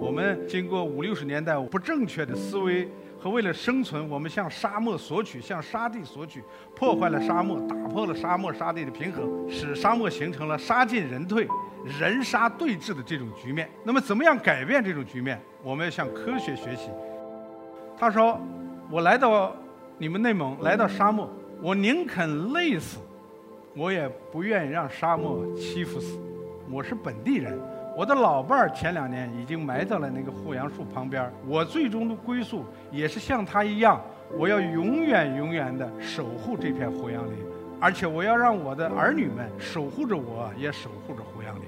[0.00, 6.42] 我们经过五六十年代不正确的思维和为了生存，我们向沙漠索取，向沙地索取，
[6.74, 11.46] 破坏了沙漠，打破了沙漠沙地的平衡，使沙漠形成了沙进人退、
[12.00, 13.68] 人沙对峙的这种局面。
[13.84, 15.38] 那么，怎么样改变这种局面？
[15.62, 16.88] 我们要向科学学习。
[17.98, 18.40] 他说
[18.90, 19.54] ：“我来到
[19.98, 21.30] 你们内蒙，来到沙漠，
[21.60, 22.96] 我宁肯累死，
[23.76, 26.18] 我也不愿意让沙漠欺负死。
[26.70, 27.60] 我是本地人。”
[27.96, 34.00] 我的老伴儿前两年已经埋在了那个护杨树旁边我最终的归宿也是像他一样，
[34.38, 37.34] 我要永远永远的守护这片胡杨林，
[37.80, 41.64] 而且我要让我的儿女们守护着我，也守护着胡杨林。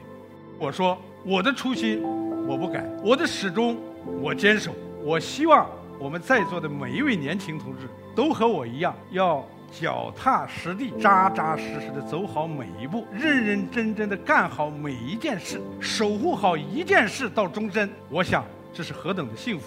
[0.59, 2.03] 我说我的初心
[2.47, 3.77] 我不改，我的始终
[4.21, 4.73] 我坚守。
[5.05, 5.67] 我希望
[5.99, 9.45] 我们在座的每一位年轻同志都和我一样要。
[9.73, 17.89] 脚踏实地、扎扎实实的走好每一步，认认真真的干好每一件事，守护好一件事到终身。
[18.11, 19.65] 我想，这是何等的幸福！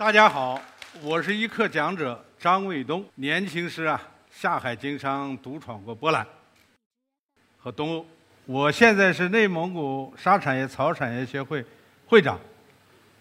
[0.00, 0.58] 大家好，
[1.02, 3.04] 我是一课讲者张卫东。
[3.16, 6.26] 年轻时啊，下海经商，独闯过波兰
[7.58, 8.06] 和东欧。
[8.46, 11.62] 我现在是内蒙古沙产业草产业协会
[12.06, 12.40] 会长。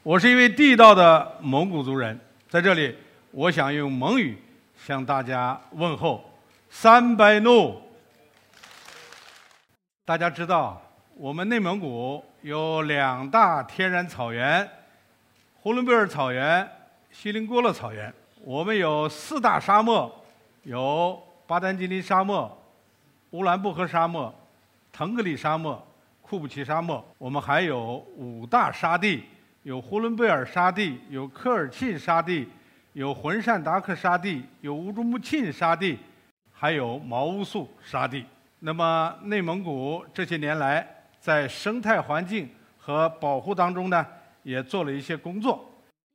[0.04, 2.96] 我是一位地道的蒙古族人，在这里，
[3.32, 4.42] 我想用蒙语
[4.78, 6.34] 向大家问候：
[6.70, 7.78] 三百怒。
[10.06, 10.82] 大家知道，
[11.16, 14.66] 我们内蒙古有两大天然草原。
[15.62, 16.66] 呼伦贝尔草原、
[17.12, 18.14] 锡林郭勒草原，
[18.46, 20.10] 我们有四大沙漠，
[20.64, 22.58] 有巴丹吉林沙漠、
[23.32, 24.34] 乌兰布和沙漠、
[24.90, 25.86] 腾格里沙漠、
[26.22, 27.04] 库布齐沙漠。
[27.18, 29.26] 我们还有五大沙地，
[29.64, 32.48] 有呼伦贝尔沙地，有科尔沁沙地，
[32.94, 36.00] 有浑善达克沙地，有乌珠穆沁沙地，
[36.54, 38.26] 还有毛乌素沙地。
[38.60, 40.88] 那么，内蒙古这些年来
[41.20, 44.06] 在生态环境和保护当中呢？
[44.50, 45.70] 也做了一些工作，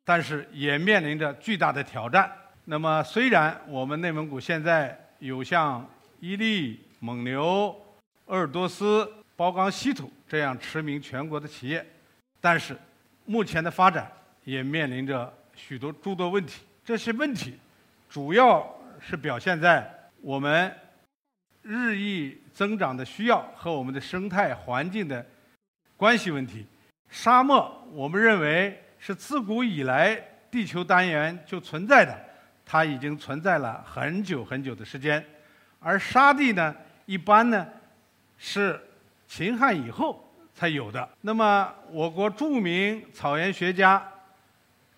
[0.04, 2.28] 但是也面临着巨大的挑战。
[2.64, 7.72] 那么，虽然我们内蒙古现在有像伊利、蒙牛、
[8.26, 11.86] 鄂尔多斯、包钢稀土这样驰名全国的企业，
[12.40, 12.76] 但是
[13.24, 14.10] 目前的发展
[14.42, 16.62] 也面临着许多诸多问题。
[16.84, 17.56] 这些问题
[18.10, 18.68] 主要
[19.00, 19.88] 是表现在
[20.20, 20.74] 我们
[21.62, 25.24] 日益增长的需要和我们的生态环境的
[25.96, 26.66] 关系问题。
[27.14, 30.20] 沙漠，我们认为是自古以来
[30.50, 32.12] 地球单元就存在的，
[32.66, 35.24] 它已经存在了很久很久的时间。
[35.78, 36.74] 而沙地呢，
[37.06, 37.64] 一般呢
[38.36, 38.80] 是
[39.28, 41.08] 秦汉以后才有的。
[41.20, 44.04] 那么，我国著名草原学家、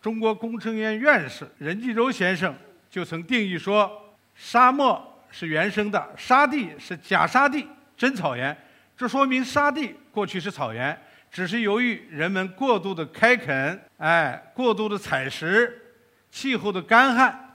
[0.01, 2.53] 中国工程院院士任继洲先生
[2.89, 8.57] 就曾定义说：沙漠是原生的，沙地是假沙地，真草原。
[8.97, 10.99] 这说明沙地过去是草原。
[11.31, 15.83] 只是由于人们过度的开垦，哎，过度的采食，
[16.31, 17.55] 气候的干旱，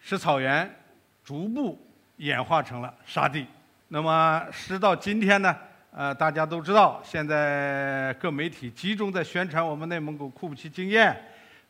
[0.00, 0.74] 使草原
[1.22, 1.78] 逐步
[2.16, 3.46] 演化成了沙地。
[3.88, 5.54] 那么时到今天呢，
[5.90, 11.14] 呃，大家都知道，现在各媒体集中在宣传我们内蒙古库布齐经验，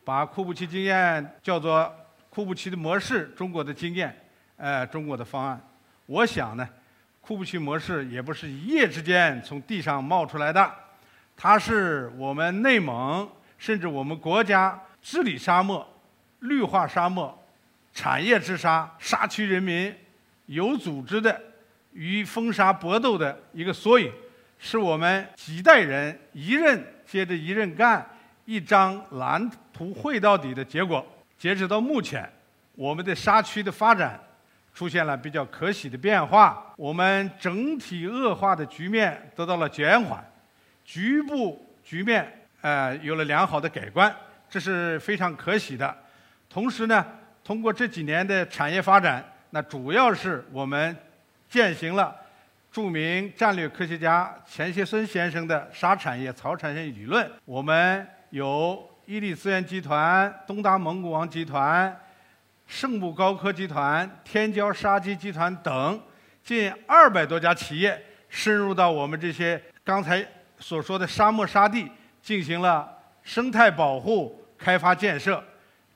[0.05, 1.93] 把库布齐经验叫做
[2.29, 4.15] 库布齐的模式，中国的经验，
[4.55, 5.61] 呃，中国的方案。
[6.05, 6.67] 我想呢，
[7.19, 10.82] 库布齐模式也不是一夜之间从地上冒出来的。
[11.35, 15.87] 它是我们内蒙，甚至我们国家治理沙漠、
[16.39, 17.37] 绿化沙漠、
[17.93, 19.93] 产业治沙、沙区人民
[20.45, 21.41] 有组织的
[21.91, 24.11] 与风沙搏斗的一个缩影，
[24.57, 28.05] 是我们几代人一任接着一任干、
[28.45, 31.05] 一张蓝图绘到底的结果。
[31.37, 32.31] 截止到目前，
[32.75, 34.17] 我们的沙区的发展
[34.73, 40.23] 出现了比较可喜的变化，我们整体恶化的局面得到了减缓。
[40.85, 42.31] 局部局面，
[42.61, 44.13] 呃，有了良好的改观，
[44.49, 45.95] 这是非常可喜的。
[46.49, 47.05] 同时呢，
[47.43, 50.95] 通过这几年的产业发展，那主要是我们
[51.49, 52.15] 践行了
[52.71, 57.29] 著名战略科学家钱学森先生的沙产业、草产业理论。
[57.45, 61.95] 我们有伊利资源集团、东达蒙古王集团、
[62.67, 66.01] 圣牧高科集团、天骄沙基集团等
[66.43, 70.25] 近二百多家企业深入到我们这些刚才。
[70.59, 71.89] 所说的沙漠沙地
[72.21, 72.89] 进行了
[73.21, 75.43] 生态保护、开发建设，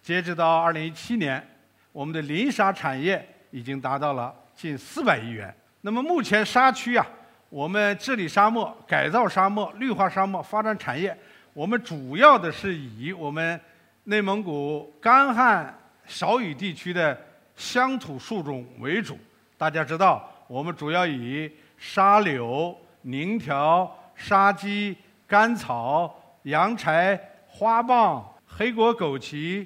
[0.02, 1.46] 截止到二零一七年，
[1.92, 5.54] 我们的林沙产业已经达到了近四百亿元。
[5.82, 7.08] 那么目前沙区啊，
[7.50, 11.18] 我们治理沙漠、改造沙漠、绿化沙漠、发展产业，
[11.54, 13.60] 我们主要的是以我们
[14.06, 15.74] 内蒙古干旱
[16.06, 17.18] 少雨地区的
[17.56, 19.18] 乡土树种为主。
[19.58, 27.18] 大家知道，我们主要以沙柳、宁条、沙鸡、甘草、洋柴、
[27.48, 29.66] 花棒、黑果枸杞、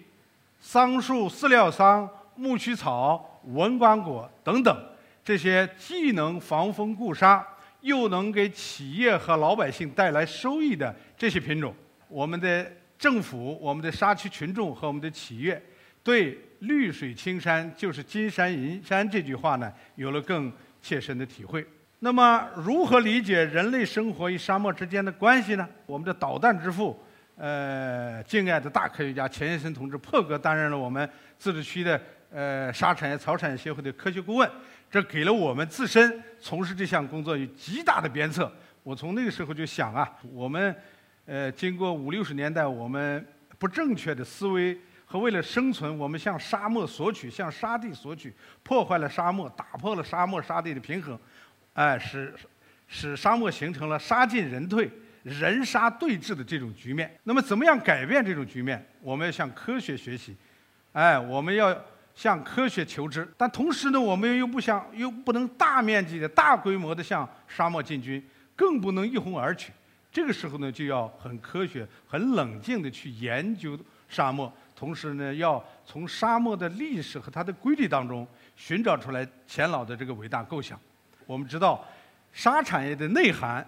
[0.59, 2.07] 桑树、饲料桑、
[2.38, 4.77] 苜蓿草、文官果等等
[5.24, 7.44] 这些既能防风固沙，
[7.80, 11.74] 又能给企业和老百姓带来收益的这些品种，
[12.07, 15.59] 我们的政府、我们的沙区群众和我们的企业
[16.03, 16.38] 对。
[16.62, 21.65] 绿水青山就是金山银山，这句话呢，有了更切身的体会。
[22.03, 25.69] 那么，如何理解人类生活与沙漠之间的关系呢？
[25.86, 27.00] 我们的导弹之父，
[27.38, 31.07] 呃，敬爱的大科学家钱学森同志破格担任了我们
[31.38, 32.01] 自治区的
[32.31, 34.50] 呃沙产业、草产业协会的科学顾问，
[34.89, 38.51] 这给了我们自身从事这项工作有极大的鞭策。
[38.81, 40.75] 我从那个时候就想啊，我们
[41.27, 43.24] 呃经过五六十年代我们
[43.59, 44.75] 不正确的思维。
[45.06, 48.33] 和为了生存，我们向沙漠索取，向沙地索取，
[48.63, 51.19] 破坏了沙漠，打破了沙漠沙地的平衡，
[51.74, 52.34] 哎，使
[52.88, 54.92] 使沙漠形成了沙进人退、
[55.24, 57.18] 人沙对峙的这种局面。
[57.24, 58.86] 那么，怎么样改变这种局面？
[59.02, 60.36] 我们要向科学学习，
[60.92, 61.76] 哎，我们要
[62.14, 63.26] 向科学求知。
[63.38, 68.22] 但同时呢，我们又不想，又不能大面积的大规模的向沙漠进军，
[68.56, 69.72] 更不能一哄而取。
[70.12, 73.80] 这个时候呢，就要很科学、很冷静的去研究
[74.10, 74.52] 沙漠。
[74.76, 78.28] 同时呢，要从沙漠的历史和它的规律当中
[78.58, 80.78] 寻找出来钱老的这个伟大构想。
[81.31, 81.81] 我们知道，
[82.33, 83.66] 沙产业的内涵，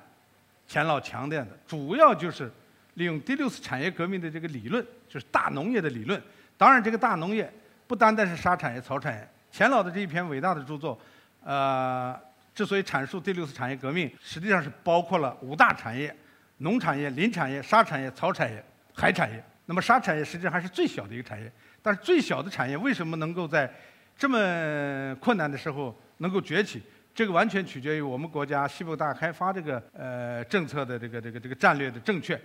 [0.68, 2.52] 钱老强调的主要就是
[2.96, 6.22] 利用第六次产业革命的这个理论，就是大农业的理论。
[6.58, 7.50] 当然，这个大农业
[7.88, 9.26] 不单单是沙产业、草产业。
[9.50, 11.00] 钱老的这一篇伟大的著作，
[11.42, 12.14] 呃，
[12.54, 16.14] 之所以阐述第六次产业革命，实际上是包括了五大产业：
[16.58, 18.62] 农产业、林产业、沙产业、草产业、
[18.94, 19.42] 海产业。
[19.68, 21.50] 那么沙产业实际上还是最小的一个产业，
[21.82, 23.72] 但是最小的产业为什么能够在
[24.18, 26.84] 这么困难的时候能够崛起？
[27.16, 32.40] 这个完全取决于我们国家西部大开发这个呃政策的这个这个这个战略的正确。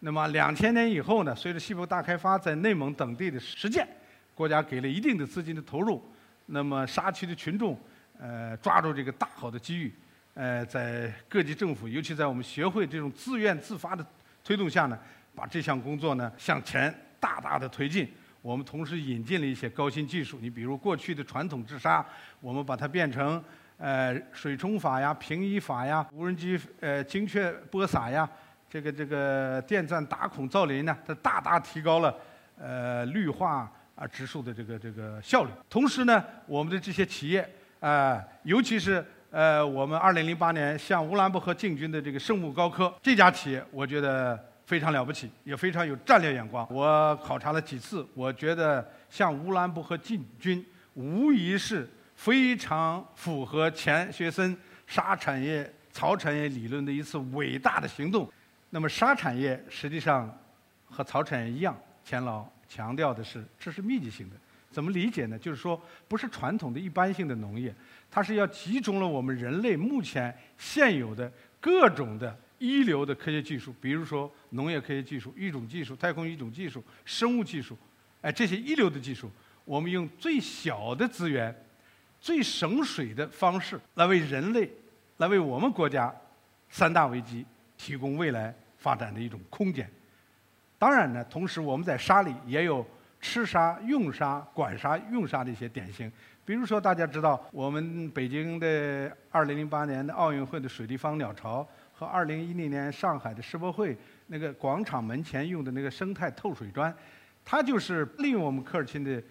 [0.00, 3.86] 那么两千年以后呢，随着西部大开发在内蒙等地的实践，
[4.34, 6.02] 国家给了一定的资金的投入，
[6.46, 7.78] 那么沙区的群众
[8.18, 9.94] 呃抓住这个大好的机遇，
[10.34, 14.04] 呃在各级政府，尤其在我们协会这种自愿自发的
[14.44, 14.98] 推动下呢。
[15.32, 18.06] 把这项工作呢向前大大的推进，
[18.42, 20.38] 我们同时引进了一些高新技术。
[20.42, 22.04] 你比如过去的传统治沙，
[22.40, 23.42] 我们把它变成
[23.80, 28.28] 呃水冲法呀、平移法呀、无人机呃精确播撒呀、
[28.68, 32.14] 这个这个电钻打孔造林呢，它大大提高了
[32.58, 35.50] 呃绿化啊植树的这个这个效率。
[35.68, 37.48] 同时呢，我们的这些企业
[37.80, 44.38] 啊，尤其是呃我们二零零八年向乌兰布和进军的这个圣木高科这家企业，我觉得。
[44.66, 46.64] 非常了不起，也非常有战略眼光。
[46.70, 51.90] 我考察了几次，我觉得向乌兰布和进军，无疑是
[52.20, 54.54] 非常符合钱学森
[54.86, 58.30] 沙产业、草产业理论的一次伟大的行动。
[58.68, 60.30] 那么沙产业实际上
[60.84, 61.74] 和草产业一样，
[62.04, 64.36] 钱老强调的是，这是密集型的。
[64.70, 65.38] 怎么理解呢？
[65.38, 67.74] 就是说，不是传统的一般性的农业，
[68.10, 72.38] 它是要集中了我们人类目前现有的各种的。
[72.58, 77.74] 一流的科学技术，比如说农业科学技术、育种技术、太空育种技术、生物技术，
[78.20, 79.30] 哎，这些一流的技术，
[79.64, 81.56] 我们用最小的资源、
[82.20, 84.70] 最省水的方式来为人类、
[85.16, 86.14] 来为我们国家
[86.68, 87.44] 三大危机
[87.76, 89.90] 提供未来发展的一种空间。
[90.78, 92.86] 当然呢，同时我们在沙里也有
[93.20, 96.10] 吃沙、用沙、管沙、用沙的一些典型。
[96.44, 101.66] 比如说，大家知道我们北京的2008年的奥运会的水立方鸟巢。
[101.92, 103.94] 和二零一零年上海的世博会
[104.28, 106.90] 那个广场门前用的那个生态透水砖，
[107.44, 109.22] 它就是利用我们科尔沁的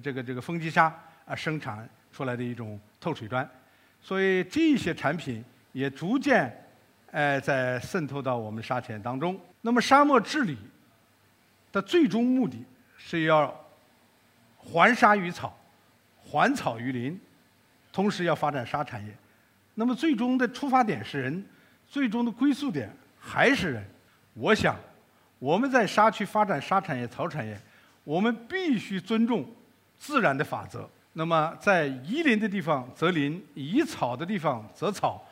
[0.00, 0.96] 这个这个风机沙
[1.26, 3.48] 啊生产出来的一种透水砖，
[4.00, 6.52] 所以这些产品也逐渐
[7.10, 9.40] 呃在渗透到我们沙田当中。
[9.60, 10.56] 那么沙漠治理
[11.72, 12.64] 的最终目的
[12.96, 13.54] 是要
[14.56, 15.56] 还沙于草，
[16.24, 17.20] 还草于林，
[17.92, 19.12] 同时要发展沙产业。
[19.74, 21.44] 那么最终的出发点是人。
[21.90, 23.82] 最终的归宿点还是人。
[24.34, 24.76] 我想，
[25.38, 27.58] 我们在沙区发展沙产业、草产业，
[28.04, 29.50] 我们必须尊重
[29.98, 30.86] 自然的法则。
[31.14, 35.24] 那么，在宜林的地方则林，宜草的地方则草，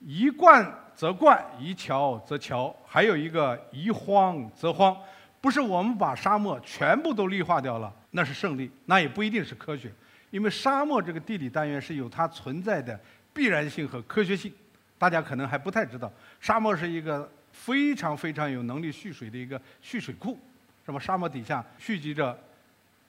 [0.00, 4.96] 宜灌则灌，宜桥则桥，还有一个宜荒则荒。
[5.40, 9.92] 不是我们把沙漠全部都绿化掉了，那是胜利，那也不一定是科学，
[10.30, 12.98] 因为沙漠这个地理单元是有它存在的
[13.34, 14.52] 必然性和科学性。
[14.98, 20.38] 大家可能还不太知道，沙漠是一个非常非常有能力蓄水的一个蓄水库，
[20.86, 20.98] 是吧？
[20.98, 22.36] 沙漠底下蓄积着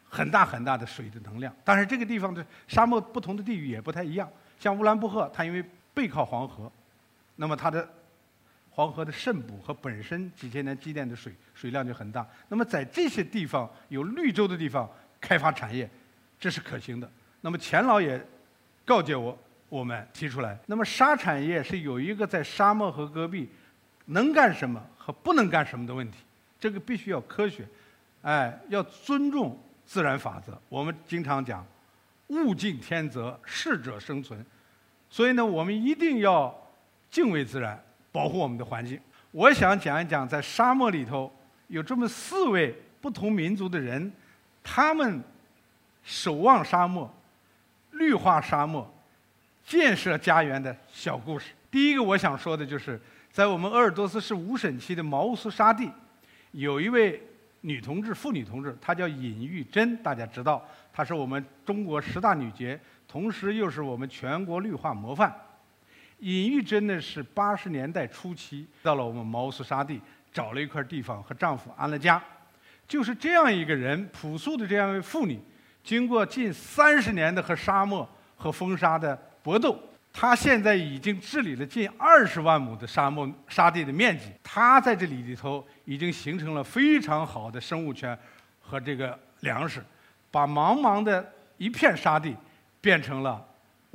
[0.10, 1.54] 很大很大的水的能量。
[1.64, 6.72] 但是这个地方的沙漠不同的地域也不太一样，像乌兰布和，它因为背靠黄河，
[7.36, 7.88] 那么它的
[8.72, 12.28] 黄河的渗补和本身几千年积淀的水水量就很大。
[12.50, 15.90] 那么在这些地方有绿洲的地方开发产业，
[16.40, 17.12] 这是可行的。
[17.42, 18.24] 那么钱老也
[18.86, 19.38] 告诫我。
[19.70, 23.50] 我们提出来，那么沙产业是有一个在沙漠和戈壁
[24.06, 26.20] 能干什么和不能干什么的问题，
[26.58, 27.68] 这个必须要科学，
[28.22, 30.56] 哎，要尊重自然法则。
[30.70, 31.65] 我们经常讲，
[32.27, 34.46] 物竞天择，适者生存，
[35.10, 36.53] 所以呢，我们一定要
[37.10, 39.00] 敬畏自然，保护我们的环境。
[39.32, 41.34] 我想讲一讲，在沙漠里头
[41.67, 44.12] 有这么四位不同民族的人，
[44.62, 45.24] 他们
[46.03, 47.12] 守望沙漠，
[47.91, 48.94] 绿化沙漠。
[49.65, 51.51] 建设家园的小故事。
[51.70, 52.98] 第一个我想说的就是，
[53.34, 55.91] 在我们鄂尔多斯市五省区的毛乌素沙地，
[56.51, 57.22] 有一位
[57.62, 65.34] 女同志、妇女同志，她叫尹玉珍，大家知道，她是我们中国十大女杰，同时又是我们全国绿化模范。
[66.20, 72.22] 尹玉珍呢是八十年代初期到了我们毛乌素沙地，找了一块地方和丈夫安了家。
[72.88, 75.40] 就是这样一个人，朴素的这样一位妇女，
[75.84, 79.18] 经过近三十年的和沙漠和风沙的。
[79.44, 79.80] 搏斗，
[80.20, 84.32] 他现在已经治理了近二十万亩的沙漠沙地的面积。
[84.42, 88.18] 他在这里里头已经形成了非常好的生物圈
[88.60, 89.86] 和这个粮食，
[90.32, 91.24] 把茫茫的
[91.58, 92.36] 一片沙地
[92.82, 93.48] 变成了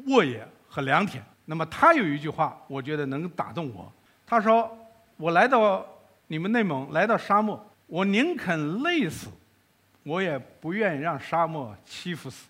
[0.07, 1.21] 沃野和良田。
[1.47, 3.93] 那么他有一句话，我觉得能打动我。
[4.25, 4.71] 他说
[5.19, 5.85] ：“我来到
[6.29, 9.29] 你们内蒙，来到沙漠，我宁肯累死，
[10.05, 12.47] 我也不愿意让沙漠欺负死。”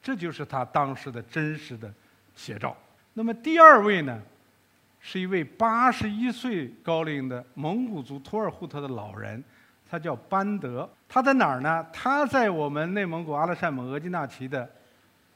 [0.00, 1.92] 这就是他当时的真实的。
[2.34, 2.74] 写照。
[3.14, 4.20] 那么第二位呢，
[5.00, 9.42] 是一位八十一岁高龄的蒙古族托尔扈特的老人，
[9.88, 10.88] 他叫班德。
[11.08, 11.86] 他在哪儿呢？
[11.92, 14.66] 他在我们内蒙古阿拉善盟额济纳旗的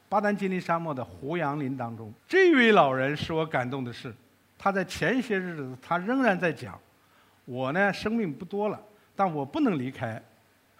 [0.09, 2.11] 巴丹吉林沙漠的胡杨林当中。
[2.27, 4.11] 这位老人使我感动的是，
[4.57, 6.79] 他在前些日子，他仍然在讲
[7.45, 8.81] ：“我呢，生命不多了，
[9.15, 10.19] 但我不能离开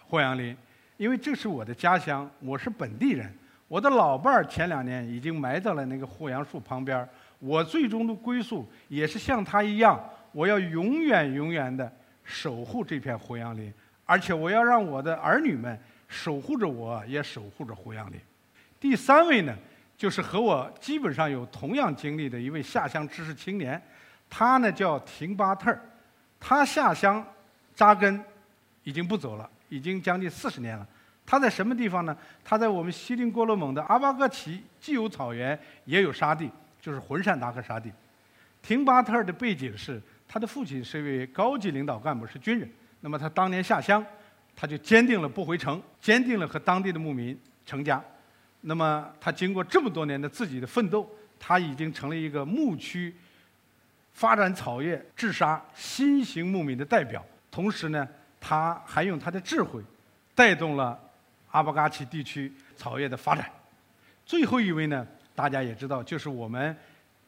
[0.07, 0.57] 胡杨林，
[0.97, 3.31] 因为这是我的家乡，我是本地人。”
[3.67, 7.09] 我的老伴儿前两年已经埋在了那个护杨树旁边儿
[7.39, 11.91] 我最终的归宿也是像他一样，我要永远永远的
[12.23, 13.71] 守护这片胡杨林，
[14.05, 18.19] 而且我要让我的儿女们守护着我，也守护着胡杨林。
[18.79, 19.55] 第三位呢，
[19.97, 23.81] 就是和我基本上有同样经历的一位下乡知识青年，
[24.29, 25.81] 他呢叫廷巴特儿，
[26.39, 27.23] 他下乡
[27.75, 28.23] 扎根
[28.83, 30.87] 已经不走了，已经将近四十年了。
[31.27, 32.17] 他在什么地方呢？
[32.41, 36.49] 他在我们锡林郭勒盟的阿巴格旗，既有草原，也有沙地，
[36.81, 37.91] 就是浑善达克沙地。
[38.63, 42.69] 廷巴特尔的背景是，他的父亲是一位高级领导干部，是军人。
[43.01, 44.03] 那么他当年下乡，
[44.55, 48.01] 他就坚定了不回城，坚定了和当地的牧民成家。
[48.61, 53.13] 那么他经过这么多年的自己的奋斗，他已经成了一个牧区
[54.13, 57.21] 发展草业、治沙新型牧民的代表。
[57.51, 58.07] 同时呢，
[58.39, 59.81] 他还用他的智慧，
[60.33, 60.97] 带动了。
[61.51, 63.49] 阿布嘎奇地区草业的发展，
[64.25, 66.75] 最后一位呢，大家也知道，就是我们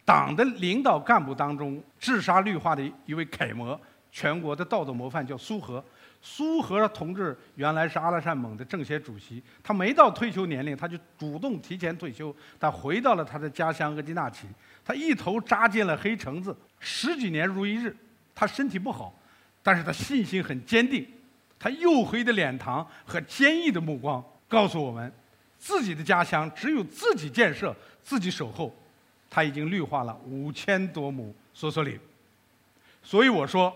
[0.05, 3.79] 党的领导干部当中治沙绿化的一位楷模，
[4.11, 5.83] 全国的道德模范，叫苏和。
[6.21, 14.45] 苏和同志原来是阿拉善盟的政协主席，他没到退休年龄，他就主动提前退休，他回到了他的家乡额济纳旗，
[14.83, 17.95] 他一头扎进了黑橙子，十几年如一日。
[18.35, 19.17] 他身体不好，
[19.63, 21.07] 但是他信心很坚定。
[21.59, 25.11] 他黝黑的脸庞和坚毅的目光告诉我们，
[25.57, 28.73] 自己的家乡只有自己建设、自己守候。
[29.29, 31.99] 他已经绿化了五千多亩梭梭林。
[33.03, 33.75] 所以我说，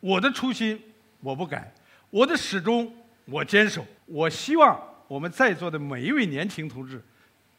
[0.00, 0.78] 我的初心
[1.20, 1.72] 我不改，
[2.10, 2.92] 我的始终
[3.24, 3.82] 我坚守。
[4.04, 7.02] 我希望我们在座的每一位年轻同志，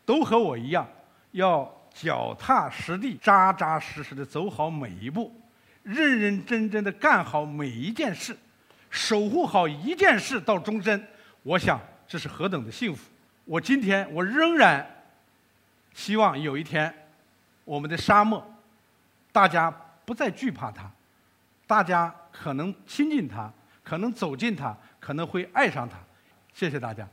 [0.05, 0.87] 都和我一样，
[1.31, 5.33] 要脚踏实地、扎扎实实的走好每一步，
[5.81, 8.37] 认认真真的干好每一件事。
[8.97, 11.07] 守护好一件事到终身，
[11.43, 13.03] 我想这是何等的幸福！
[13.45, 14.85] 我今天我仍然
[15.93, 16.91] 希望有一天，
[17.63, 18.43] 我们的沙漠，
[19.31, 19.69] 大家
[20.03, 20.89] 不再惧怕它，
[21.67, 25.97] 大家可能亲近它，可能走近它，可能会爱上它。
[26.53, 27.07] 谢谢大家。